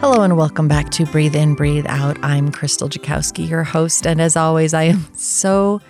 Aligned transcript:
Hello 0.00 0.22
and 0.22 0.34
welcome 0.34 0.66
back 0.66 0.88
to 0.92 1.04
Breathe 1.04 1.36
In, 1.36 1.54
Breathe 1.54 1.84
Out. 1.86 2.16
I'm 2.22 2.50
Krystal 2.50 2.88
Jakosky, 2.88 3.46
your 3.46 3.64
host, 3.64 4.06
and 4.06 4.18
as 4.18 4.34
always, 4.34 4.72
I 4.72 4.84
am 4.84 5.06
so 5.14 5.82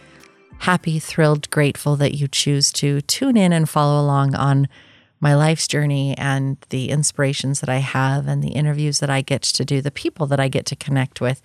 happy, 0.58 0.98
thrilled, 0.98 1.48
grateful 1.50 1.94
that 1.94 2.16
you 2.16 2.26
choose 2.26 2.72
to 2.72 3.02
tune 3.02 3.36
in 3.36 3.52
and 3.52 3.68
follow 3.68 4.02
along 4.02 4.34
on 4.34 4.66
my 5.20 5.36
life's 5.36 5.68
journey 5.68 6.18
and 6.18 6.56
the 6.70 6.90
inspirations 6.90 7.60
that 7.60 7.68
I 7.68 7.78
have 7.78 8.26
and 8.26 8.42
the 8.42 8.48
interviews 8.48 8.98
that 8.98 9.10
I 9.10 9.20
get 9.20 9.42
to 9.42 9.64
do, 9.64 9.80
the 9.80 9.92
people 9.92 10.26
that 10.26 10.40
I 10.40 10.48
get 10.48 10.66
to 10.66 10.76
connect 10.76 11.20
with. 11.20 11.40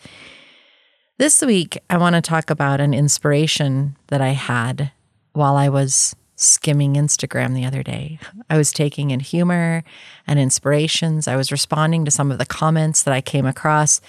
This 1.19 1.43
week, 1.43 1.77
I 1.87 1.97
want 1.97 2.15
to 2.15 2.21
talk 2.21 2.49
about 2.49 2.81
an 2.81 2.95
inspiration 2.95 3.95
that 4.07 4.21
I 4.21 4.29
had 4.29 4.91
while 5.33 5.55
I 5.55 5.69
was 5.69 6.15
skimming 6.35 6.95
Instagram 6.95 7.53
the 7.53 7.65
other 7.65 7.83
day. 7.83 8.19
I 8.49 8.57
was 8.57 8.71
taking 8.71 9.11
in 9.11 9.19
humor 9.19 9.83
and 10.27 10.39
inspirations. 10.39 11.27
I 11.27 11.35
was 11.35 11.51
responding 11.51 12.05
to 12.05 12.11
some 12.11 12.31
of 12.31 12.37
the 12.37 12.45
comments 12.45 13.03
that 13.03 13.13
I 13.13 13.21
came 13.21 13.45
across. 13.45 14.01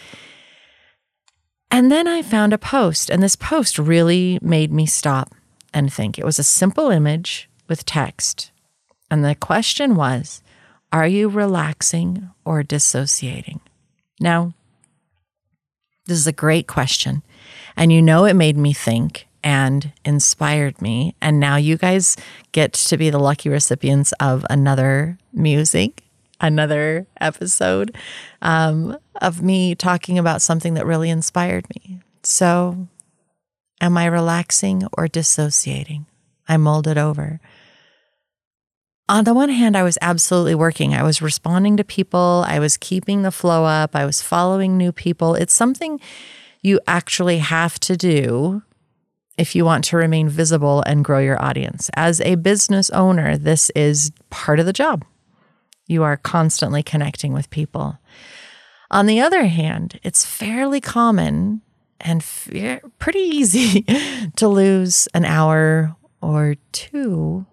And 1.71 1.91
then 1.91 2.07
I 2.07 2.23
found 2.23 2.53
a 2.53 2.59
post, 2.59 3.11
and 3.11 3.23
this 3.23 3.37
post 3.37 3.79
really 3.79 4.39
made 4.41 4.73
me 4.73 4.87
stop 4.87 5.35
and 5.75 5.93
think. 5.93 6.19
It 6.19 6.25
was 6.25 6.39
a 6.39 6.45
simple 6.45 6.91
image 6.91 7.49
with 7.69 7.85
text. 7.85 8.51
And 9.11 9.25
the 9.25 9.35
question 9.35 9.95
was 9.95 10.43
Are 10.93 11.07
you 11.07 11.29
relaxing 11.29 12.31
or 12.45 12.63
dissociating? 12.63 13.61
Now, 14.21 14.55
this 16.07 16.19
is 16.19 16.27
a 16.27 16.33
great 16.33 16.67
question. 16.67 17.23
And 17.77 17.93
you 17.93 18.01
know, 18.01 18.25
it 18.25 18.35
made 18.35 18.57
me 18.57 18.73
think 18.73 19.26
and 19.43 19.93
inspired 20.05 20.81
me. 20.81 21.15
And 21.21 21.39
now 21.41 21.57
you 21.57 21.77
guys 21.77 22.17
get 22.53 22.73
to 22.75 22.97
be 22.97 23.11
the 23.11 23.19
lucky 23.19 23.49
recipients 23.49 24.13
of 24.13 24.45
another 24.51 25.19
music, 25.33 26.03
another 26.41 27.07
episode 27.21 27.97
um, 28.43 28.99
of 29.21 29.43
me 29.43 29.75
talking 29.75 30.19
about 30.19 30.43
something 30.43 30.75
that 30.75 30.87
really 30.87 31.11
inspired 31.11 31.67
me. 31.71 32.01
So, 32.23 32.89
am 33.81 33.97
I 33.97 34.07
relaxing 34.07 34.85
or 34.97 35.09
dissociating? 35.09 36.07
I 36.49 36.57
mulled 36.57 36.87
it 36.87 36.99
over. 36.99 37.41
On 39.09 39.23
the 39.23 39.35
one 39.35 39.51
hand, 39.51 39.77
I 39.77 39.85
was 39.85 39.99
absolutely 40.01 40.57
working. 40.57 40.93
I 40.93 41.05
was 41.05 41.23
responding 41.23 41.77
to 41.77 41.85
people. 41.85 42.45
I 42.47 42.59
was 42.59 42.77
keeping 42.77 43.23
the 43.23 43.31
flow 43.31 43.65
up. 43.65 43.95
I 43.95 44.05
was 44.05 44.21
following 44.21 44.77
new 44.77 44.91
people. 44.91 45.37
It's 45.37 45.55
something 45.55 46.01
you 46.61 46.81
actually 46.89 47.39
have 47.39 47.79
to 47.81 47.97
do 47.97 48.63
if 49.39 49.55
you 49.55 49.65
want 49.65 49.85
to 49.85 49.97
remain 49.97 50.29
visible 50.29 50.83
and 50.87 51.05
grow 51.05 51.19
your 51.19 51.43
audience. 51.43 51.91
As 51.95 52.21
a 52.21 52.37
business 52.37 52.91
owner, 52.91 53.37
this 53.37 53.71
is 53.71 54.11
part 54.31 54.61
of 54.61 54.67
the 54.67 54.73
job. 54.73 55.05
You 55.87 56.03
are 56.03 56.17
constantly 56.17 56.83
connecting 56.83 57.33
with 57.33 57.51
people. 57.51 57.99
On 58.91 59.07
the 59.07 59.21
other 59.21 59.47
hand, 59.47 60.01
it's 60.03 60.25
fairly 60.25 60.81
common 60.81 61.61
and 62.01 62.25
pretty 62.99 63.19
easy 63.19 63.83
to 64.37 64.49
lose 64.49 65.09
an 65.15 65.25
hour 65.25 65.97
or 66.21 66.57
two 66.73 67.47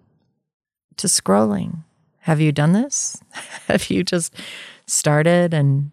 to 0.96 1.06
scrolling. 1.06 1.84
Have 2.20 2.40
you 2.40 2.52
done 2.52 2.72
this? 2.72 3.20
Have 3.68 3.90
you 3.90 4.02
just 4.04 4.34
started 4.86 5.52
and 5.52 5.90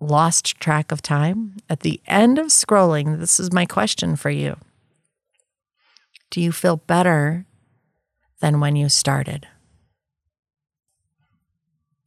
lost 0.00 0.58
track 0.58 0.90
of 0.90 1.02
time? 1.02 1.56
At 1.68 1.80
the 1.80 2.00
end 2.06 2.38
of 2.38 2.46
scrolling, 2.46 3.18
this 3.20 3.38
is 3.38 3.52
my 3.52 3.66
question 3.66 4.16
for 4.16 4.30
you 4.30 4.56
Do 6.30 6.40
you 6.40 6.52
feel 6.52 6.76
better 6.76 7.46
than 8.40 8.60
when 8.60 8.76
you 8.76 8.88
started? 8.88 9.46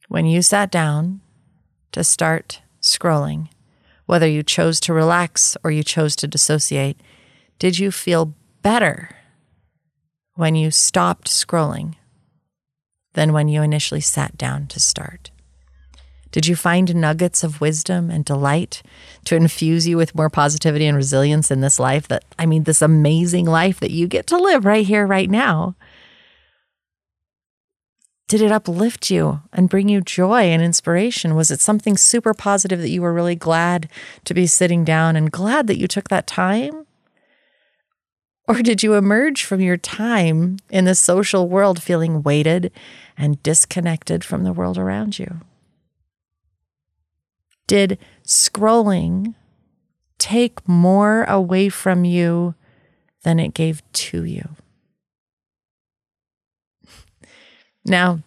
When 0.08 0.26
you 0.26 0.42
sat 0.42 0.70
down 0.70 1.20
to 1.92 2.04
start 2.04 2.60
scrolling, 2.82 3.48
whether 4.06 4.28
you 4.28 4.42
chose 4.42 4.78
to 4.80 4.92
relax 4.92 5.56
or 5.64 5.70
you 5.70 5.82
chose 5.82 6.14
to 6.16 6.28
dissociate, 6.28 7.00
did 7.58 7.78
you 7.78 7.90
feel 7.90 8.34
better 8.62 9.10
when 10.34 10.54
you 10.54 10.70
stopped 10.70 11.28
scrolling 11.28 11.94
than 13.14 13.32
when 13.32 13.48
you 13.48 13.62
initially 13.62 14.00
sat 14.00 14.36
down 14.36 14.66
to 14.66 14.80
start? 14.80 15.30
Did 16.34 16.48
you 16.48 16.56
find 16.56 16.92
nuggets 16.96 17.44
of 17.44 17.60
wisdom 17.60 18.10
and 18.10 18.24
delight 18.24 18.82
to 19.26 19.36
infuse 19.36 19.86
you 19.86 19.96
with 19.96 20.16
more 20.16 20.28
positivity 20.28 20.84
and 20.84 20.96
resilience 20.96 21.48
in 21.48 21.60
this 21.60 21.78
life 21.78 22.08
that, 22.08 22.24
I 22.36 22.44
mean, 22.44 22.64
this 22.64 22.82
amazing 22.82 23.46
life 23.46 23.78
that 23.78 23.92
you 23.92 24.08
get 24.08 24.26
to 24.26 24.36
live 24.36 24.64
right 24.64 24.84
here, 24.84 25.06
right 25.06 25.30
now? 25.30 25.76
Did 28.26 28.42
it 28.42 28.50
uplift 28.50 29.12
you 29.12 29.42
and 29.52 29.68
bring 29.68 29.88
you 29.88 30.00
joy 30.00 30.40
and 30.40 30.60
inspiration? 30.60 31.36
Was 31.36 31.52
it 31.52 31.60
something 31.60 31.96
super 31.96 32.34
positive 32.34 32.80
that 32.80 32.90
you 32.90 33.00
were 33.00 33.14
really 33.14 33.36
glad 33.36 33.88
to 34.24 34.34
be 34.34 34.48
sitting 34.48 34.82
down 34.82 35.14
and 35.14 35.30
glad 35.30 35.68
that 35.68 35.78
you 35.78 35.86
took 35.86 36.08
that 36.08 36.26
time? 36.26 36.84
Or 38.48 38.60
did 38.60 38.82
you 38.82 38.94
emerge 38.94 39.44
from 39.44 39.60
your 39.60 39.76
time 39.76 40.56
in 40.68 40.84
the 40.84 40.96
social 40.96 41.48
world 41.48 41.80
feeling 41.80 42.24
weighted 42.24 42.72
and 43.16 43.40
disconnected 43.44 44.24
from 44.24 44.42
the 44.42 44.52
world 44.52 44.78
around 44.78 45.20
you? 45.20 45.38
Did 47.74 47.98
scrolling 48.24 49.34
take 50.16 50.68
more 50.68 51.24
away 51.24 51.68
from 51.68 52.04
you 52.04 52.54
than 53.24 53.40
it 53.40 53.52
gave 53.52 53.82
to 53.94 54.22
you? 54.22 54.50
Now, 57.84 58.20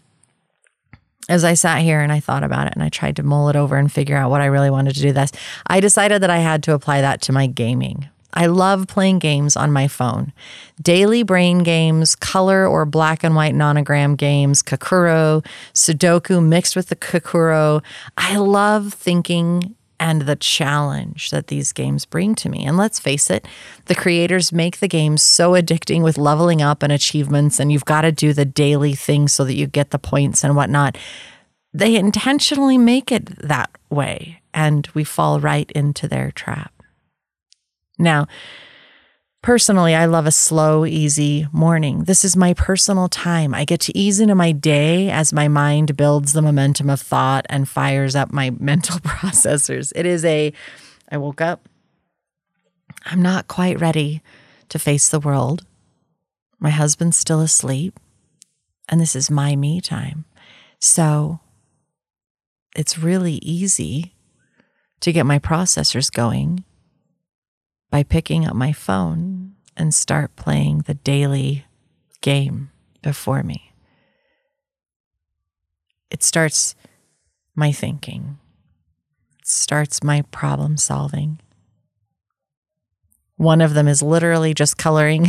as 1.30 1.46
I 1.46 1.54
sat 1.54 1.82
here 1.82 2.02
and 2.02 2.12
I 2.12 2.20
thought 2.20 2.44
about 2.44 2.68
it 2.68 2.74
and 2.74 2.84
I 2.84 2.90
tried 2.90 3.16
to 3.16 3.24
mull 3.24 3.48
it 3.48 3.56
over 3.56 3.78
and 3.78 3.90
figure 3.90 4.18
out 4.18 4.32
what 4.32 4.42
I 4.42 4.48
really 4.48 4.70
wanted 4.70 4.96
to 4.96 5.02
do 5.02 5.14
this, 5.14 5.32
I 5.66 5.80
decided 5.80 6.22
that 6.24 6.30
I 6.30 6.40
had 6.40 6.62
to 6.64 6.74
apply 6.74 7.00
that 7.00 7.22
to 7.22 7.32
my 7.32 7.48
gaming. 7.48 8.10
I 8.34 8.48
love 8.48 8.88
playing 8.88 9.20
games 9.20 9.56
on 9.56 9.72
my 9.72 9.88
phone. 9.88 10.34
Daily 10.82 11.24
brain 11.24 11.60
games, 11.60 12.16
color 12.16 12.68
or 12.68 12.86
black 12.86 13.24
and 13.24 13.36
white 13.36 13.56
nonogram 13.56 14.16
games, 14.18 14.62
Kakuro, 14.62 15.46
Sudoku 15.74 16.46
mixed 16.46 16.76
with 16.76 16.90
the 16.90 16.96
Kakuro. 16.96 17.84
I 18.18 18.38
love 18.38 18.94
thinking 18.94 19.76
and 20.00 20.24
the 20.24 20.36
challenge 20.36 21.32
that 21.32 21.48
these 21.48 21.74
games 21.74 22.06
bring 22.06 22.36
to 22.36 22.50
me. 22.50 22.66
And 22.66 22.78
let's 22.78 23.00
face 23.00 23.30
it, 23.30 23.48
the 23.86 23.96
creators 23.96 24.52
make 24.52 24.78
the 24.78 24.88
games 24.88 25.22
so 25.22 25.54
addicting 25.54 26.04
with 26.04 26.18
leveling 26.18 26.62
up 26.62 26.84
and 26.84 26.94
achievements, 26.94 27.60
and 27.60 27.72
you've 27.72 27.86
got 27.86 28.02
to 28.02 28.12
do 28.12 28.34
the 28.34 28.46
daily 28.46 28.94
things 28.94 29.34
so 29.34 29.44
that 29.46 29.56
you 29.56 29.66
get 29.66 29.90
the 29.90 30.00
points 30.00 30.44
and 30.44 30.56
whatnot. 30.56 30.98
They 31.74 31.96
intentionally 31.96 32.78
make 32.78 33.12
it 33.12 33.26
that 33.48 33.72
way, 33.90 34.42
and 34.54 34.88
we 34.94 35.04
fall 35.04 35.40
right 35.40 35.72
into 35.72 36.08
their 36.08 36.32
trap. 36.32 36.72
Now, 37.98 38.28
personally, 39.42 39.96
I 39.96 40.06
love 40.06 40.26
a 40.26 40.32
slow, 40.32 40.86
easy 40.86 41.48
morning. 41.52 42.04
This 42.04 42.24
is 42.24 42.36
my 42.36 42.54
personal 42.54 43.10
time. 43.10 43.54
I 43.54 43.66
get 43.66 43.80
to 43.82 43.98
ease 43.98 44.20
into 44.20 44.36
my 44.36 44.52
day 44.52 45.10
as 45.10 45.34
my 45.34 45.48
mind 45.48 45.98
builds 45.98 46.34
the 46.34 46.42
momentum 46.42 46.90
of 46.90 47.02
thought 47.02 47.46
and 47.50 47.68
fires 47.68 48.16
up 48.16 48.32
my 48.32 48.50
mental 48.60 49.00
processors. 49.00 49.92
It 49.96 50.06
is 50.06 50.24
a, 50.26 50.54
I 51.12 51.18
woke 51.18 51.42
up, 51.42 51.68
I'm 53.06 53.22
not 53.22 53.48
quite 53.48 53.80
ready 53.80 54.22
to 54.70 54.80
face 54.80 55.10
the 55.10 55.20
world. 55.20 55.66
My 56.60 56.72
husband's 56.72 57.18
still 57.18 57.40
asleep, 57.40 58.00
and 58.90 59.00
this 59.00 59.16
is 59.16 59.32
my 59.32 59.56
me 59.56 59.80
time. 59.80 60.26
So 60.80 61.40
it's 62.76 62.98
really 62.98 63.36
easy 63.36 64.14
to 65.00 65.12
get 65.12 65.26
my 65.26 65.40
processors 65.40 66.12
going 66.12 66.64
by 67.90 68.04
picking 68.04 68.46
up 68.46 68.56
my 68.56 68.74
phone 68.74 69.54
and 69.76 69.94
start 69.94 70.36
playing 70.36 70.80
the 70.80 70.96
daily 70.96 71.66
game 72.22 72.72
before 73.02 73.44
me. 73.44 73.72
It 76.10 76.24
starts 76.24 76.76
my 77.56 77.72
thinking, 77.72 78.38
it 79.40 79.48
starts 79.48 80.04
my 80.04 80.24
problem 80.32 80.78
solving. 80.78 81.40
One 83.36 83.62
of 83.62 83.74
them 83.74 83.88
is 83.88 84.02
literally 84.02 84.54
just 84.54 84.78
coloring. 84.78 85.28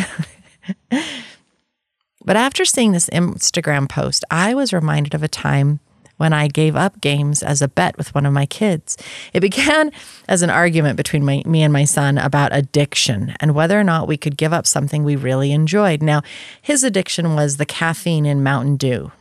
but 0.90 2.36
after 2.36 2.64
seeing 2.64 2.92
this 2.92 3.10
Instagram 3.10 3.88
post, 3.88 4.24
I 4.30 4.54
was 4.54 4.72
reminded 4.72 5.14
of 5.14 5.22
a 5.22 5.28
time 5.28 5.80
when 6.18 6.32
I 6.32 6.48
gave 6.48 6.76
up 6.76 7.00
games 7.00 7.42
as 7.42 7.62
a 7.62 7.68
bet 7.68 7.96
with 7.96 8.14
one 8.14 8.26
of 8.26 8.32
my 8.32 8.44
kids. 8.44 8.98
It 9.32 9.40
began 9.48 9.90
as 10.28 10.42
an 10.42 10.50
argument 10.50 10.96
between 10.96 11.24
my, 11.24 11.42
me 11.46 11.62
and 11.62 11.72
my 11.72 11.84
son 11.84 12.18
about 12.18 12.54
addiction 12.54 13.34
and 13.40 13.54
whether 13.54 13.80
or 13.80 13.84
not 13.84 14.06
we 14.06 14.18
could 14.18 14.36
give 14.36 14.52
up 14.52 14.66
something 14.66 15.02
we 15.02 15.16
really 15.16 15.52
enjoyed. 15.52 16.02
Now, 16.02 16.22
his 16.60 16.84
addiction 16.84 17.34
was 17.34 17.56
the 17.56 17.66
caffeine 17.66 18.26
in 18.26 18.42
Mountain 18.42 18.76
Dew. 18.76 19.12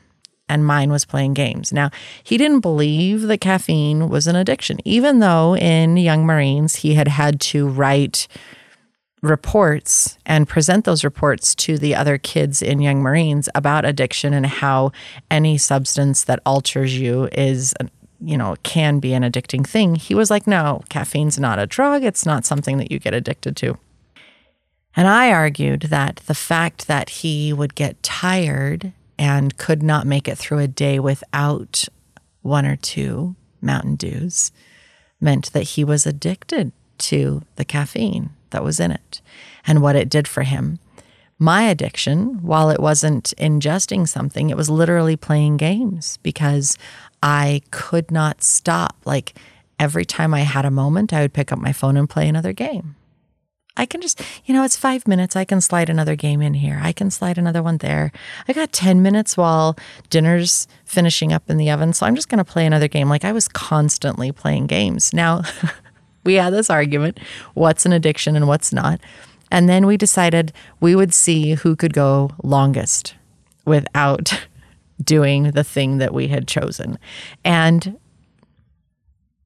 And 0.50 0.66
mine 0.66 0.92
was 0.92 1.04
playing 1.04 1.34
games. 1.34 1.74
Now, 1.74 1.92
he 2.24 2.38
didn't 2.38 2.62
believe 2.62 3.24
that 3.24 3.42
caffeine 3.42 4.08
was 4.08 4.28
an 4.28 4.38
addiction, 4.38 4.80
even 4.86 5.20
though 5.20 5.58
in 5.58 5.98
Young 5.98 6.26
Marines 6.26 6.78
he 6.78 6.94
had 6.94 7.10
had 7.10 7.42
to 7.42 7.68
write 7.68 8.30
reports 9.22 10.18
and 10.25 10.48
present 10.48 10.86
those 10.86 11.04
reports 11.04 11.56
to 11.56 11.78
the 11.78 11.96
other 11.96 12.18
kids 12.18 12.62
in 12.62 12.81
Young 12.81 13.02
Marines 13.02 13.50
about 13.56 13.86
addiction 13.86 14.34
and 14.34 14.46
how 14.46 14.92
any 15.31 15.58
substance 15.58 16.24
that 16.24 16.40
alters 16.46 16.98
you 16.98 17.28
is 17.31 17.74
you 18.19 18.38
know 18.38 18.56
can 18.64 19.00
be 19.00 19.14
an 19.14 19.24
addicting 19.24 19.66
thing. 19.66 19.96
He 19.96 20.16
was 20.16 20.30
like 20.30 20.48
no 20.48 20.81
caffeine's 20.90 21.40
not 21.40 21.60
a 21.60 21.68
drug. 21.68 22.04
It's 22.04 22.25
not 22.25 22.46
something 22.46 22.78
that 22.78 22.92
you 22.92 23.00
get 23.00 23.14
addicted 23.14 23.56
to. 23.58 23.78
And 24.96 25.08
i 25.08 25.31
argued 25.31 25.81
that 25.84 26.18
the 26.28 26.36
fact 26.36 26.88
that 26.88 27.10
he 27.10 27.54
would 27.54 27.75
get 27.75 28.02
tired 28.04 28.94
and 29.20 29.58
could 29.58 29.81
not 29.81 30.06
make 30.06 30.28
it 30.28 30.38
through 30.38 30.60
a 30.60 30.68
day 30.68 31.00
without 31.00 31.86
one 32.42 32.66
or 32.66 32.75
two 32.75 33.36
mountain 33.62 33.96
dews 33.96 34.52
meant 35.20 35.52
that 35.54 35.63
he 35.63 35.84
was 35.84 36.06
addicted 36.06 36.72
to 37.00 37.44
the 37.56 37.66
caffeine 37.66 38.32
that 38.50 38.64
was 38.64 38.80
in 38.80 38.92
it 38.92 39.22
and 39.66 39.82
what 39.82 39.96
it 39.96 40.10
did 40.10 40.28
for 40.28 40.44
him. 40.44 40.80
My 41.40 41.64
addiction, 41.64 42.42
while 42.42 42.70
it 42.70 42.80
wasn't 42.80 43.34
ingesting 43.38 44.08
something, 44.08 44.50
it 44.50 44.58
was 44.58 44.70
literally 44.70 45.16
playing 45.16 45.58
games 45.58 46.18
because 46.24 46.78
I 47.22 47.62
could 47.70 48.10
not 48.10 48.42
stop. 48.42 48.96
Like 49.06 49.36
every 49.80 50.06
time 50.06 50.34
I 50.34 50.42
had 50.42 50.66
a 50.66 50.72
moment, 50.72 51.14
I 51.14 51.22
would 51.22 51.34
pick 51.34 51.52
up 51.52 51.60
my 51.60 51.74
phone 51.74 51.96
and 51.96 52.10
play 52.10 52.28
another 52.28 52.54
game. 52.54 52.96
I 53.78 53.86
can 53.86 54.02
just, 54.02 54.22
you 54.46 54.56
know, 54.56 54.64
it's 54.64 54.76
five 54.76 55.08
minutes. 55.08 55.36
I 55.36 55.46
can 55.46 55.62
slide 55.62 55.90
another 55.90 56.16
game 56.16 56.42
in 56.42 56.56
here. 56.56 56.80
I 56.82 56.92
can 56.92 57.12
slide 57.12 57.38
another 57.38 57.62
one 57.62 57.78
there. 57.78 58.12
I 58.48 58.54
got 58.54 58.72
10 58.72 59.04
minutes 59.04 59.38
while 59.38 59.78
dinner's 60.10 60.68
finishing 60.84 61.32
up 61.32 61.48
in 61.48 61.58
the 61.58 61.70
oven. 61.70 61.94
So 61.94 62.08
I'm 62.08 62.16
just 62.16 62.28
going 62.28 62.40
to 62.40 62.52
play 62.52 62.66
another 62.66 62.88
game. 62.88 63.08
Like 63.08 63.24
I 63.24 63.32
was 63.32 63.48
constantly 63.48 64.32
playing 64.32 64.66
games. 64.66 65.14
Now, 65.14 65.44
we 66.27 66.35
had 66.35 66.51
this 66.51 66.69
argument 66.69 67.19
what's 67.53 67.85
an 67.85 67.94
addiction 67.94 68.35
and 68.35 68.50
what's 68.50 68.74
not. 68.74 69.00
And 69.50 69.69
then 69.69 69.88
we 69.88 69.95
decided 69.95 70.51
we 70.81 70.94
would 70.94 71.13
see 71.13 71.53
who 71.53 71.77
could 71.77 71.94
go 71.94 72.31
longest 72.44 73.15
without 73.63 74.45
doing 75.01 75.51
the 75.51 75.63
thing 75.63 76.00
that 76.00 76.13
we 76.13 76.27
had 76.27 76.45
chosen. 76.45 77.00
And 77.45 77.97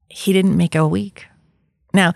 he 0.08 0.32
didn't 0.32 0.56
make 0.56 0.74
a 0.74 0.88
week. 0.88 1.26
Now, 1.94 2.14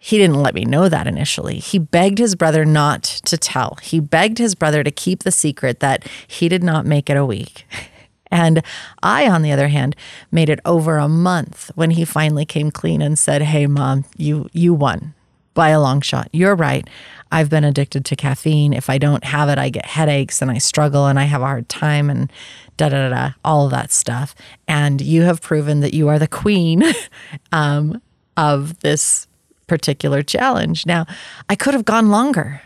he 0.00 0.18
didn't 0.18 0.42
let 0.42 0.54
me 0.54 0.64
know 0.64 0.88
that 0.88 1.06
initially. 1.06 1.60
He 1.60 1.78
begged 1.78 2.18
his 2.18 2.34
brother 2.34 2.64
not 2.64 3.04
to 3.04 3.38
tell. 3.38 3.78
He 3.82 4.00
begged 4.00 4.38
his 4.38 4.56
brother 4.56 4.82
to 4.82 4.90
keep 4.90 5.22
the 5.22 5.30
secret 5.30 5.78
that 5.78 6.04
he 6.26 6.48
did 6.48 6.64
not 6.64 6.84
make 6.84 7.08
it 7.08 7.16
a 7.16 7.24
week. 7.24 7.66
And 8.32 8.64
I, 9.02 9.28
on 9.28 9.42
the 9.42 9.52
other 9.52 9.68
hand, 9.68 9.94
made 10.32 10.48
it 10.48 10.58
over 10.64 10.96
a 10.96 11.08
month 11.08 11.70
when 11.74 11.92
he 11.92 12.04
finally 12.04 12.46
came 12.46 12.70
clean 12.70 13.02
and 13.02 13.18
said, 13.18 13.42
Hey, 13.42 13.66
mom, 13.66 14.06
you, 14.16 14.48
you 14.52 14.72
won 14.72 15.14
by 15.54 15.68
a 15.68 15.80
long 15.80 16.00
shot. 16.00 16.30
You're 16.32 16.56
right. 16.56 16.88
I've 17.30 17.50
been 17.50 17.62
addicted 17.62 18.06
to 18.06 18.16
caffeine. 18.16 18.72
If 18.72 18.88
I 18.88 18.96
don't 18.96 19.24
have 19.24 19.50
it, 19.50 19.58
I 19.58 19.68
get 19.68 19.84
headaches 19.84 20.40
and 20.40 20.50
I 20.50 20.56
struggle 20.58 21.06
and 21.06 21.18
I 21.18 21.24
have 21.24 21.42
a 21.42 21.46
hard 21.46 21.68
time 21.68 22.08
and 22.08 22.32
da 22.78 22.88
da 22.88 23.08
da, 23.08 23.14
da 23.14 23.30
all 23.44 23.68
that 23.68 23.92
stuff. 23.92 24.34
And 24.66 25.02
you 25.02 25.22
have 25.22 25.42
proven 25.42 25.80
that 25.80 25.92
you 25.92 26.08
are 26.08 26.18
the 26.18 26.26
queen 26.26 26.82
um, 27.52 28.00
of 28.38 28.80
this 28.80 29.26
particular 29.66 30.22
challenge. 30.22 30.86
Now, 30.86 31.06
I 31.50 31.54
could 31.54 31.74
have 31.74 31.84
gone 31.84 32.10
longer. 32.10 32.62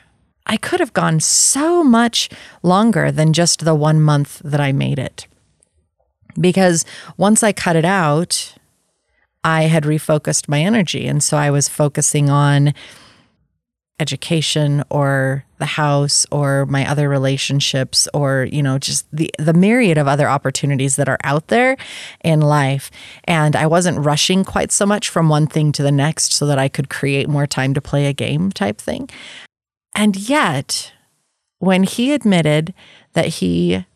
I 0.47 0.57
could 0.57 0.79
have 0.79 0.93
gone 0.93 1.19
so 1.19 1.83
much 1.83 2.31
longer 2.63 3.11
than 3.11 3.33
just 3.33 3.65
the 3.65 3.75
one 3.75 4.01
month 4.01 4.41
that 4.45 4.61
I 4.61 4.71
made 4.71 5.01
it 5.01 5.27
because 6.41 6.85
once 7.17 7.43
I 7.43 7.53
cut 7.53 7.77
it 7.77 7.85
out, 7.85 8.55
I 9.45 9.63
had 9.63 9.85
refocused 9.85 10.49
my 10.49 10.61
energy. 10.61 11.07
And 11.07 11.23
so 11.23 11.37
I 11.37 11.51
was 11.51 11.69
focusing 11.69 12.29
on 12.31 12.75
education 13.99 14.85
or 14.91 15.45
the 15.59 15.65
house 15.67 16.27
or 16.31 16.67
my 16.67 16.89
other 16.89 17.09
relationships 17.09 18.07
or 18.13 18.47
you 18.53 18.63
know 18.63 18.79
just 18.79 19.07
the 19.11 19.31
the 19.39 19.55
myriad 19.55 19.97
of 19.97 20.07
other 20.07 20.29
opportunities 20.29 20.97
that 20.97 21.09
are 21.09 21.19
out 21.25 21.49
there 21.49 21.79
in 22.23 22.41
life 22.41 22.91
and 23.25 23.57
I 23.57 23.67
wasn't 23.67 24.05
rushing 24.05 24.45
quite 24.45 24.71
so 24.71 24.85
much 24.85 25.09
from 25.09 25.31
one 25.31 25.47
thing 25.47 25.73
to 25.73 25.83
the 25.83 25.91
next 25.91 26.35
so 26.35 26.45
that 26.47 26.59
I 26.59 26.69
could 26.69 26.91
create 26.91 27.27
more 27.27 27.47
time 27.47 27.73
to 27.73 27.81
play 27.81 28.05
a 28.05 28.13
game 28.13 28.53
type 28.53 28.79
thing 28.79 29.09
and 29.95 30.15
yet 30.15 30.93
when 31.59 31.85
he 31.85 32.13
admitted 32.13 32.75
that 33.15 33.27
he 33.27 33.87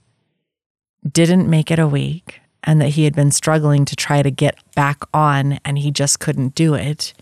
didn't 1.08 1.48
make 1.48 1.70
it 1.70 1.78
a 1.78 1.88
week 1.88 2.40
and 2.64 2.80
that 2.80 2.90
he 2.90 3.04
had 3.04 3.14
been 3.14 3.30
struggling 3.30 3.84
to 3.86 3.96
try 3.96 4.22
to 4.22 4.30
get 4.30 4.56
back 4.74 5.02
on 5.14 5.58
and 5.64 5.78
he 5.78 5.90
just 5.90 6.20
couldn't 6.20 6.54
do 6.54 6.74
it, 6.74 7.14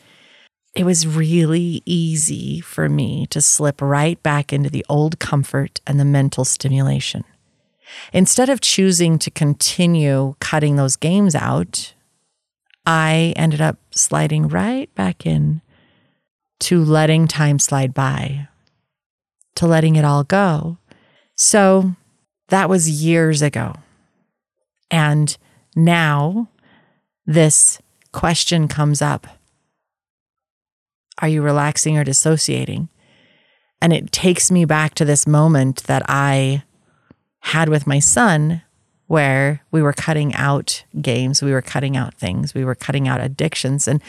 it 0.75 0.85
was 0.85 1.07
really 1.07 1.83
easy 1.87 2.61
for 2.61 2.89
me 2.89 3.27
to 3.27 3.41
slip 3.41 3.81
right 3.81 4.23
back 4.23 4.53
into 4.53 4.71
the 4.71 4.85
old 4.89 5.19
comfort 5.19 5.81
and 5.87 5.99
the 5.99 6.05
mental 6.05 6.45
stimulation. 6.45 7.25
Instead 8.13 8.49
of 8.49 8.61
choosing 8.61 9.19
to 9.19 9.31
continue 9.31 10.35
cutting 10.41 10.77
those 10.77 10.97
games 10.97 11.35
out, 11.35 11.95
I 12.85 13.33
ended 13.37 13.61
up 13.61 13.79
sliding 13.91 14.49
right 14.49 14.93
back 14.95 15.27
in 15.27 15.63
to 16.61 16.83
letting 16.85 17.29
time 17.29 17.59
slide 17.59 17.95
by, 17.95 18.49
to 19.57 19.67
letting 19.67 19.97
it 19.97 20.05
all 20.05 20.25
go. 20.25 20.79
So 21.35 21.95
that 22.49 22.69
was 22.69 22.91
years 22.91 23.43
ago. 23.43 23.75
And 24.91 25.37
now 25.77 26.49
this 27.27 27.81
question 28.13 28.69
comes 28.69 29.03
up 29.03 29.27
Are 31.21 31.29
you 31.29 31.43
relaxing 31.43 31.97
or 31.97 32.05
dissociating? 32.05 32.89
And 33.81 33.93
it 33.93 34.11
takes 34.11 34.51
me 34.51 34.65
back 34.65 34.95
to 34.95 35.05
this 35.05 35.27
moment 35.27 35.85
that 35.85 36.03
I 36.09 36.65
had 37.41 37.69
with 37.69 37.87
my 37.87 38.01
son 38.01 38.63
where 39.07 39.63
we 39.71 39.81
were 39.81 39.93
cutting 39.93 40.35
out 40.35 40.85
games, 41.01 41.41
we 41.43 41.53
were 41.53 41.63
cutting 41.63 41.97
out 41.97 42.13
things, 42.15 42.55
we 42.55 42.65
were 42.65 42.75
cutting 42.75 43.07
out 43.07 43.21
addictions. 43.21 43.87
And 43.87 44.03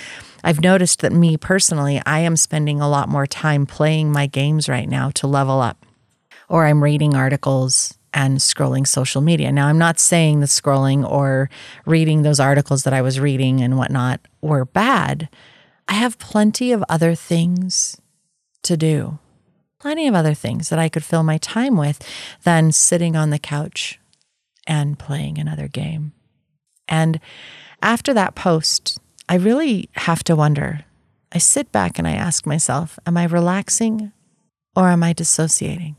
I've 0.43 0.61
noticed 0.61 1.01
that 1.01 1.13
me 1.13 1.37
personally, 1.37 2.01
I 2.05 2.19
am 2.19 2.35
spending 2.35 2.81
a 2.81 2.89
lot 2.89 3.07
more 3.07 3.27
time 3.27 3.65
playing 3.65 4.11
my 4.11 4.25
games 4.25 4.67
right 4.67 4.89
now 4.89 5.11
to 5.11 5.27
level 5.27 5.61
up. 5.61 5.85
Or 6.49 6.65
I'm 6.65 6.83
reading 6.83 7.15
articles 7.15 7.98
and 8.13 8.37
scrolling 8.37 8.87
social 8.87 9.21
media. 9.21 9.51
Now, 9.51 9.67
I'm 9.67 9.77
not 9.77 9.99
saying 9.99 10.39
that 10.39 10.47
scrolling 10.47 11.09
or 11.09 11.49
reading 11.85 12.21
those 12.21 12.39
articles 12.39 12.83
that 12.83 12.93
I 12.93 13.01
was 13.01 13.19
reading 13.19 13.61
and 13.61 13.77
whatnot 13.77 14.21
were 14.41 14.65
bad. 14.65 15.29
I 15.87 15.93
have 15.93 16.19
plenty 16.19 16.71
of 16.71 16.83
other 16.89 17.15
things 17.15 17.99
to 18.63 18.77
do, 18.77 19.19
plenty 19.79 20.07
of 20.07 20.15
other 20.15 20.33
things 20.33 20.69
that 20.69 20.79
I 20.79 20.89
could 20.89 21.03
fill 21.03 21.23
my 21.23 21.37
time 21.37 21.77
with 21.77 22.05
than 22.43 22.71
sitting 22.71 23.15
on 23.15 23.29
the 23.29 23.39
couch 23.39 23.99
and 24.67 24.99
playing 24.99 25.37
another 25.37 25.67
game. 25.67 26.13
And 26.87 27.19
after 27.81 28.13
that 28.13 28.35
post, 28.35 28.99
I 29.27 29.35
really 29.35 29.89
have 29.93 30.23
to 30.25 30.35
wonder. 30.35 30.85
I 31.31 31.37
sit 31.37 31.71
back 31.71 31.99
and 31.99 32.07
I 32.07 32.13
ask 32.13 32.45
myself, 32.45 32.97
am 33.05 33.17
I 33.17 33.25
relaxing 33.25 34.11
or 34.75 34.89
am 34.89 35.03
I 35.03 35.13
dissociating? 35.13 35.95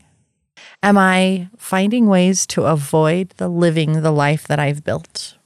Am 0.83 0.97
I 0.97 1.49
finding 1.57 2.07
ways 2.07 2.45
to 2.47 2.63
avoid 2.63 3.29
the 3.37 3.47
living 3.47 4.01
the 4.01 4.11
life 4.11 4.47
that 4.47 4.59
I've 4.59 4.83
built? 4.83 5.37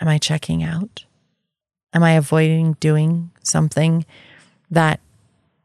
Am 0.00 0.08
I 0.08 0.18
checking 0.18 0.62
out? 0.62 1.04
Am 1.92 2.02
I 2.02 2.12
avoiding 2.12 2.74
doing 2.74 3.30
something 3.42 4.04
that 4.70 5.00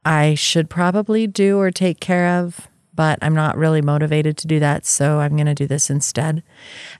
I 0.05 0.35
should 0.35 0.69
probably 0.69 1.27
do 1.27 1.59
or 1.59 1.71
take 1.71 1.99
care 1.99 2.39
of, 2.39 2.67
but 2.95 3.19
I'm 3.21 3.33
not 3.33 3.57
really 3.57 3.81
motivated 3.81 4.37
to 4.37 4.47
do 4.47 4.59
that, 4.59 4.85
so 4.85 5.19
I'm 5.19 5.35
going 5.35 5.47
to 5.47 5.53
do 5.53 5.67
this 5.67 5.89
instead? 5.89 6.43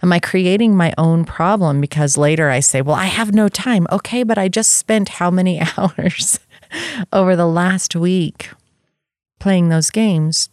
Am 0.02 0.12
I 0.12 0.20
creating 0.20 0.76
my 0.76 0.94
own 0.98 1.26
problem 1.26 1.82
because 1.82 2.18
later 2.18 2.50
I 2.50 2.60
say, 2.60 2.82
well, 2.82 2.96
I 2.96 3.06
have 3.06 3.34
no 3.34 3.48
time? 3.48 3.88
Okay, 3.92 4.24
but 4.24 4.38
I 4.38 4.48
just 4.48 4.72
spent 4.72 5.10
how 5.10 5.30
many 5.30 5.62
hours 5.78 6.40
over 7.12 7.36
the 7.36 7.48
last 7.48 7.96
week 7.96 8.50
playing 9.40 9.70
those 9.70 9.90
games? 9.90 10.50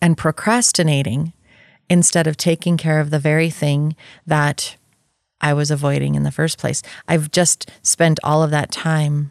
And 0.00 0.16
procrastinating 0.16 1.32
instead 1.88 2.26
of 2.26 2.36
taking 2.36 2.76
care 2.76 3.00
of 3.00 3.10
the 3.10 3.18
very 3.18 3.50
thing 3.50 3.96
that 4.26 4.76
I 5.40 5.52
was 5.52 5.70
avoiding 5.70 6.14
in 6.14 6.22
the 6.22 6.30
first 6.32 6.58
place. 6.58 6.82
I've 7.06 7.30
just 7.30 7.70
spent 7.82 8.18
all 8.24 8.42
of 8.42 8.50
that 8.50 8.70
time, 8.70 9.30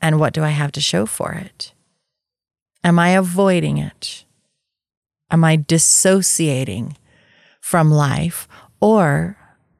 and 0.00 0.18
what 0.18 0.32
do 0.32 0.42
I 0.42 0.50
have 0.50 0.72
to 0.72 0.80
show 0.80 1.06
for 1.06 1.32
it? 1.32 1.72
Am 2.82 2.98
I 2.98 3.10
avoiding 3.10 3.78
it? 3.78 4.24
Am 5.30 5.44
I 5.44 5.56
dissociating 5.56 6.96
from 7.60 7.90
life? 7.90 8.48
Or 8.80 9.36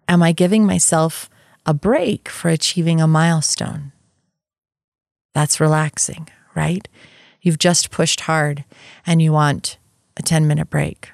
am 0.08 0.22
I 0.22 0.32
giving 0.32 0.66
myself 0.66 1.30
a 1.64 1.72
break 1.72 2.28
for 2.28 2.48
achieving 2.48 3.00
a 3.00 3.06
milestone? 3.06 3.92
That's 5.34 5.60
relaxing, 5.60 6.28
right? 6.54 6.88
You've 7.40 7.58
just 7.58 7.90
pushed 7.90 8.20
hard 8.22 8.64
and 9.06 9.22
you 9.22 9.32
want 9.32 9.78
a 10.18 10.22
10 10.22 10.46
minute 10.46 10.68
break. 10.68 11.10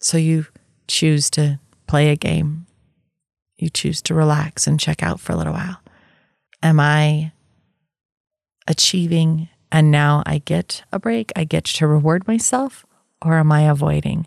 So 0.00 0.16
you 0.16 0.46
choose 0.86 1.30
to 1.30 1.58
play 1.86 2.10
a 2.10 2.16
game. 2.16 2.66
You 3.56 3.70
choose 3.70 4.02
to 4.02 4.14
relax 4.14 4.66
and 4.66 4.78
check 4.78 5.02
out 5.02 5.20
for 5.20 5.32
a 5.32 5.36
little 5.36 5.52
while. 5.52 5.80
Am 6.62 6.78
I 6.78 7.32
achieving 8.68 9.48
and 9.70 9.90
now 9.90 10.22
I 10.26 10.38
get 10.38 10.82
a 10.92 10.98
break? 10.98 11.32
I 11.34 11.44
get 11.44 11.64
to 11.64 11.86
reward 11.86 12.26
myself? 12.26 12.84
Or 13.24 13.34
am 13.38 13.52
I 13.52 13.62
avoiding? 13.62 14.26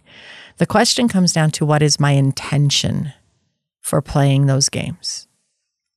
The 0.58 0.66
question 0.66 1.08
comes 1.08 1.34
down 1.34 1.52
to 1.52 1.66
what 1.66 1.82
is 1.82 2.00
my 2.00 2.12
intention 2.12 3.14
for 3.82 4.02
playing 4.02 4.46
those 4.46 4.70
games? 4.70 5.28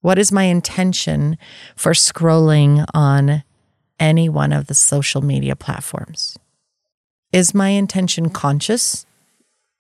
What 0.01 0.19
is 0.19 0.33
my 0.33 0.45
intention 0.45 1.39
for 1.77 1.93
scrolling 1.93 2.85
on 2.93 3.45
any 3.99 4.29
one 4.29 4.53
of 4.53 4.67
the 4.67 4.75
social 4.75 5.23
media 5.23 5.57
platforms? 5.57 6.37
Is 7.33 7.55
my 7.55 7.69
intention 7.69 8.31
conscious 8.31 9.07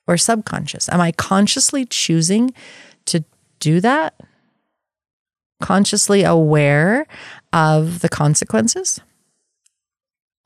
or 0.07 0.17
subconscious? 0.17 0.89
Am 0.89 1.01
I 1.01 1.13
consciously 1.13 1.85
choosing 1.85 2.53
to 3.07 3.25
do 3.61 3.81
that? 3.81 4.15
Consciously 5.61 6.25
aware 6.25 7.07
of 7.53 8.01
the 8.01 8.09
consequences? 8.09 9.01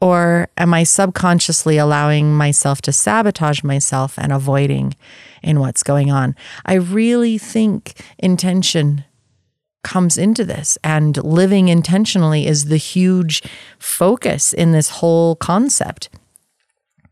Or 0.01 0.49
am 0.57 0.75
I 0.75 0.83
subconsciously 0.83 1.79
allowing 1.79 2.35
myself 2.35 2.83
to 2.83 2.93
sabotage 2.93 3.63
myself 3.63 4.19
and 4.19 4.33
avoiding 4.33 4.97
in 5.43 5.61
what's 5.61 5.85
going 5.85 6.11
on? 6.11 6.35
I 6.67 6.75
really 6.75 7.39
think 7.39 8.03
intention 8.19 9.05
comes 9.85 10.17
into 10.19 10.45
this, 10.45 10.79
and 10.83 11.17
living 11.25 11.69
intentionally 11.69 12.47
is 12.47 12.67
the 12.67 12.77
huge 12.77 13.43
focus 13.79 14.53
in 14.53 14.73
this 14.73 14.89
whole 14.89 15.37
concept. 15.37 16.09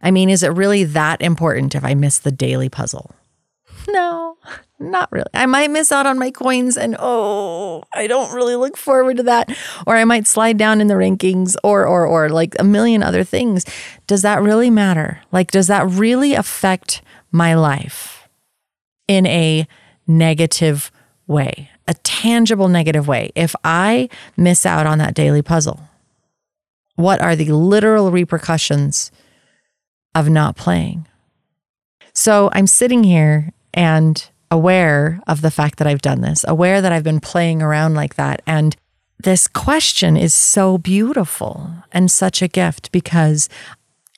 I 0.03 0.11
mean, 0.11 0.31
is 0.31 0.43
it 0.43 0.49
really 0.49 0.85
that 0.85 1.21
important 1.21 1.75
if 1.75 1.85
I 1.85 1.95
miss 1.95 2.19
the 2.19 2.33
daily 2.33 2.69
puzzle? 2.69 3.15
No, 3.89 4.37
not 4.79 5.11
really. 5.13 5.31
I 5.35 5.47
might 5.47 5.71
miss 5.71 5.93
out 5.93 6.07
on 6.07 6.19
my 6.19 6.31
coins 6.31 6.77
and 6.77 6.97
oh, 6.99 7.83
I 7.93 8.07
don't 8.07 8.35
really 8.35 8.57
look 8.57 8.77
forward 8.77 9.17
to 9.19 9.23
that. 9.25 9.55
Or 9.87 9.97
I 9.97 10.05
might 10.05 10.27
slide 10.27 10.59
down 10.59 10.81
in 10.81 10.87
the 10.87 10.95
rankings 10.95 11.57
or 11.63 11.87
or 11.87 12.07
or 12.07 12.29
like 12.29 12.55
a 12.59 12.65
million 12.65 13.03
other 13.03 13.25
things. 13.25 13.65
Does 14.07 14.23
that 14.23 14.43
really 14.43 14.71
matter? 14.71 15.21
Like 15.33 15.51
does 15.51 15.67
that 15.69 15.89
really 15.89 16.35
affect 16.35 17.03
my 17.31 17.55
life 17.55 18.29
in 19.09 19.27
a 19.27 19.67
negative 20.07 20.91
way? 21.27 21.71
A 21.89 21.95
tangible 21.95 22.69
negative 22.69 23.09
way. 23.09 23.33
If 23.35 23.55
I 23.65 24.09
miss 24.37 24.65
out 24.65 24.87
on 24.87 24.99
that 24.99 25.15
daily 25.15 25.43
puzzle, 25.43 25.81
what 26.97 27.21
are 27.21 27.35
the 27.35 27.53
literal 27.53 28.11
repercussions 28.11 29.11
of 30.15 30.29
not 30.29 30.57
playing? 30.57 31.07
So 32.13 32.51
I'm 32.53 32.67
sitting 32.67 33.05
here 33.05 33.53
and 33.73 34.29
aware 34.51 35.21
of 35.27 35.43
the 35.43 35.51
fact 35.51 35.79
that 35.79 35.87
I've 35.87 36.03
done 36.03 36.21
this, 36.21 36.45
aware 36.47 36.83
that 36.83 36.93
I've 36.93 37.05
been 37.05 37.21
playing 37.21 37.63
around 37.63 37.95
like 37.95 38.17
that. 38.17 38.43
And 38.47 38.77
this 39.19 39.47
question 39.47 40.17
is 40.17 40.35
so 40.35 40.79
beautiful 40.79 41.71
and 41.93 42.11
such 42.11 42.43
a 42.43 42.49
gift 42.49 42.91
because 42.91 43.49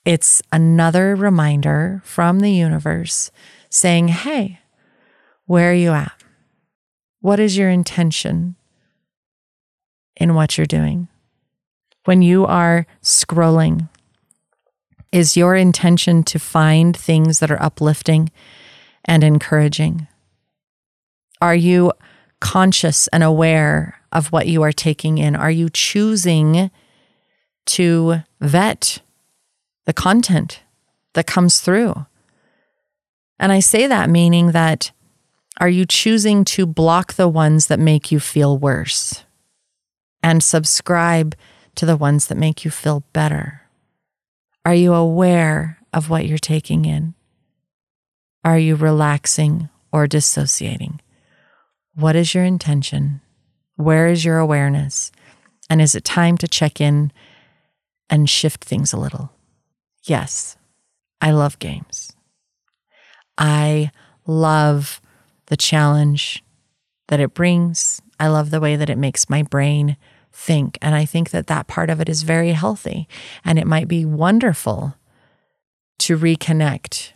it's 0.04 0.42
another 0.50 1.14
reminder 1.14 2.02
from 2.04 2.40
the 2.40 2.50
universe 2.52 3.30
saying, 3.68 4.08
Hey, 4.08 4.61
where 5.46 5.70
are 5.70 5.75
you 5.75 5.90
at? 5.90 6.12
What 7.20 7.38
is 7.38 7.56
your 7.56 7.70
intention 7.70 8.56
in 10.16 10.34
what 10.34 10.56
you're 10.56 10.66
doing? 10.66 11.08
When 12.04 12.22
you 12.22 12.46
are 12.46 12.87
scrolling, 13.02 13.88
is 15.12 15.37
your 15.37 15.54
intention 15.54 16.25
to 16.25 16.38
find 16.38 16.97
things 16.97 17.38
that 17.38 17.50
are 17.50 17.62
uplifting 17.62 18.31
and 19.04 19.23
encouraging? 19.23 20.09
Are 21.40 21.54
you 21.54 21.92
conscious 22.40 23.09
and 23.09 23.23
aware 23.23 24.00
of 24.11 24.33
what 24.33 24.47
you 24.49 24.62
are 24.62 24.73
taking 24.73 25.19
in? 25.19 25.37
Are 25.37 25.50
you 25.50 25.69
choosing 25.71 26.71
to 27.66 28.16
vet 28.40 29.00
the 29.85 29.92
content 29.92 30.61
that 31.12 31.26
comes 31.26 31.61
through? 31.61 32.07
And 33.38 33.52
I 33.52 33.61
say 33.61 33.87
that 33.87 34.11
meaning 34.11 34.52
that 34.52 34.92
are 35.59 35.69
you 35.69 35.85
choosing 35.85 36.45
to 36.47 36.64
block 36.64 37.14
the 37.14 37.28
ones 37.28 37.66
that 37.66 37.78
make 37.78 38.11
you 38.11 38.19
feel 38.19 38.57
worse 38.57 39.25
and 40.23 40.42
subscribe 40.42 41.35
to 41.75 41.85
the 41.85 41.97
ones 41.97 42.28
that 42.28 42.38
make 42.38 42.64
you 42.64 42.71
feel 42.71 43.04
better? 43.12 43.62
Are 44.64 44.75
you 44.75 44.95
aware 44.95 45.78
of 45.92 46.09
what 46.09 46.26
you're 46.26 46.38
taking 46.38 46.85
in? 46.85 47.14
Are 48.45 48.59
you 48.59 48.76
relaxing 48.76 49.69
or 49.92 50.07
dissociating? 50.07 51.00
What 51.95 52.16
is 52.16 52.35
your 52.35 52.45
intention? 52.45 53.21
Where 53.76 54.07
is 54.07 54.25
your 54.25 54.38
awareness? 54.38 55.11
And 55.69 55.83
is 55.83 55.95
it 55.95 56.04
time 56.04 56.38
to 56.38 56.49
check 56.49 56.81
in 56.81 57.12
and 58.09 58.31
shift 58.31 58.64
things 58.64 58.92
a 58.92 58.99
little? 58.99 59.33
Yes, 60.04 60.57
I 61.21 61.33
love 61.33 61.59
games. 61.59 62.12
I 63.38 63.90
love 64.26 65.00
the 65.47 65.57
challenge 65.57 66.45
that 67.09 67.21
it 67.21 67.35
brings. 67.35 68.00
I 68.21 68.28
love 68.28 68.50
the 68.50 68.61
way 68.61 68.76
that 68.76 68.90
it 68.90 68.99
makes 68.99 69.28
my 69.28 69.42
brain 69.42 69.97
think. 70.32 70.78
And 70.82 70.94
I 70.94 71.04
think 71.04 71.30
that 71.30 71.46
that 71.46 71.66
part 71.66 71.90
of 71.90 72.00
it 72.00 72.08
is 72.08 72.22
very 72.22 72.52
healthy. 72.52 73.08
And 73.44 73.58
it 73.58 73.66
might 73.66 73.88
be 73.88 74.04
wonderful 74.04 74.96
to 76.00 76.18
reconnect 76.18 77.12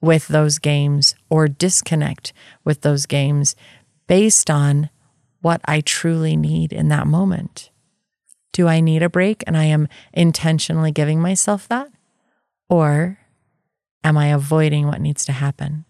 with 0.00 0.28
those 0.28 0.58
games 0.58 1.14
or 1.30 1.48
disconnect 1.48 2.32
with 2.64 2.82
those 2.82 3.06
games 3.06 3.56
based 4.06 4.50
on 4.50 4.90
what 5.40 5.60
I 5.64 5.80
truly 5.80 6.36
need 6.36 6.72
in 6.72 6.88
that 6.88 7.06
moment. 7.06 7.70
Do 8.52 8.68
I 8.68 8.80
need 8.80 9.02
a 9.02 9.10
break 9.10 9.44
and 9.46 9.56
I 9.56 9.64
am 9.64 9.88
intentionally 10.12 10.92
giving 10.92 11.20
myself 11.20 11.68
that? 11.68 11.88
Or 12.68 13.18
am 14.02 14.16
I 14.16 14.28
avoiding 14.28 14.86
what 14.86 15.00
needs 15.00 15.24
to 15.26 15.32
happen? 15.32 15.84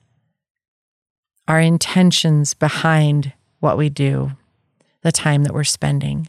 Our 1.49 1.61
intentions 1.61 2.55
behind 2.55 3.33
what 3.61 3.79
we 3.79 3.89
do, 3.89 4.33
the 5.03 5.13
time 5.13 5.45
that 5.45 5.55
we're 5.55 5.65
spending, 5.65 6.29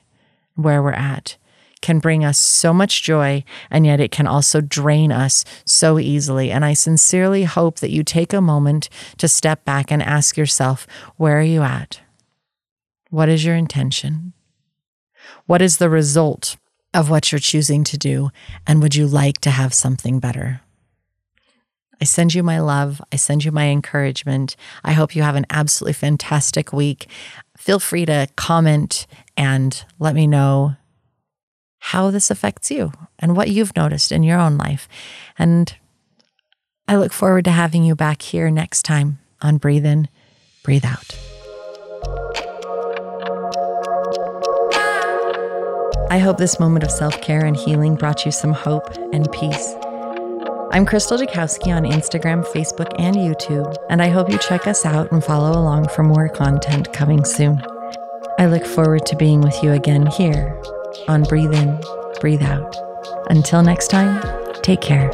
where 0.58 0.84
we're 0.84 0.92
at, 0.92 1.38
can 1.82 2.00
bring 2.00 2.26
us 2.26 2.38
so 2.38 2.74
much 2.74 3.04
joy, 3.04 3.44
and 3.72 3.86
yet 3.86 4.00
it 4.00 4.12
can 4.12 4.28
also 4.28 4.60
drain 4.60 5.12
us 5.12 5.46
so 5.64 6.00
easily. 6.00 6.52
And 6.52 6.66
I 6.66 6.74
sincerely 6.74 7.46
hope 7.46 7.80
that 7.80 7.92
you 7.92 8.04
take 8.04 8.34
a 8.34 8.42
moment 8.42 8.90
to 9.18 9.28
step 9.28 9.64
back 9.64 9.92
and 9.92 10.04
ask 10.04 10.36
yourself, 10.36 10.88
where 11.16 11.40
are 11.40 11.44
you 11.44 11.62
at? 11.62 12.02
What 13.10 13.30
is 13.30 13.46
your 13.46 13.56
intention? 13.56 14.34
What 15.46 15.62
is 15.62 15.78
the 15.78 15.90
result 15.90 16.58
of 16.94 17.10
what 17.10 17.32
you're 17.32 17.40
choosing 17.40 17.84
to 17.86 17.98
do? 17.98 18.32
And 18.66 18.82
would 18.82 18.96
you 18.96 19.08
like 19.08 19.40
to 19.42 19.52
have 19.52 19.74
something 19.74 20.20
better? 20.20 20.62
I 22.00 22.06
send 22.06 22.34
you 22.34 22.44
my 22.44 22.60
love. 22.60 23.02
I 23.12 23.16
send 23.16 23.44
you 23.44 23.52
my 23.52 23.68
encouragement. 23.68 24.56
I 24.84 24.94
hope 24.94 25.16
you 25.16 25.24
have 25.24 25.36
an 25.36 25.46
absolutely 25.50 25.94
fantastic 25.94 26.72
week. 26.72 27.08
Feel 27.58 27.80
free 27.80 28.06
to 28.06 28.28
comment 28.36 29.08
and 29.36 29.84
let 30.00 30.16
me 30.16 30.28
know 30.28 30.76
how 31.80 32.12
this 32.12 32.30
affects 32.30 32.70
you 32.70 32.92
and 33.20 33.36
what 33.36 33.50
you've 33.50 33.76
noticed 33.76 34.12
in 34.12 34.24
your 34.24 34.40
own 34.40 34.58
life. 34.58 34.88
And 35.38 35.74
I 36.88 36.96
look 36.96 37.14
forward 37.14 37.46
to 37.46 37.52
having 37.52 37.84
you 37.84 37.96
back 37.96 38.22
here 38.22 38.50
next 38.50 38.84
time 38.84 39.20
on 39.42 39.58
Breathe 39.58 39.86
In, 39.86 40.08
Breathe 40.64 40.86
Out. 40.86 41.18
I 46.10 46.20
hope 46.20 46.38
this 46.38 46.60
moment 46.60 46.84
of 46.84 46.92
self 46.92 47.20
care 47.22 47.44
and 47.44 47.56
healing 47.56 47.96
brought 47.96 48.26
you 48.26 48.32
some 48.32 48.54
hope 48.54 48.96
and 49.12 49.30
peace. 49.32 49.76
I'm 50.70 50.86
Krystal 50.86 51.18
Jakosky 51.18 51.74
on 51.74 51.86
Instagram, 51.86 52.46
Facebook, 52.48 52.94
and 53.00 53.16
YouTube, 53.16 53.74
and 53.90 54.02
I 54.02 54.10
hope 54.10 54.30
you 54.30 54.38
check 54.38 54.68
us 54.68 54.86
out 54.86 55.10
and 55.14 55.24
follow 55.24 55.58
along 55.58 55.88
for 55.88 56.04
more 56.04 56.28
content 56.28 56.92
coming 56.92 57.24
soon. 57.24 57.64
I 58.38 58.48
look 58.48 58.66
forward 58.66 59.06
to 59.06 59.16
being 59.16 59.40
with 59.40 59.64
you 59.64 59.72
again 59.72 60.06
here 60.08 60.62
on 61.08 61.24
Breathe 61.24 61.54
In, 61.54 61.80
Breathe 62.20 62.44
Out. 62.44 62.76
Until 63.30 63.64
next 63.64 63.88
time, 63.88 64.22
take 64.62 64.82
care. 64.82 65.10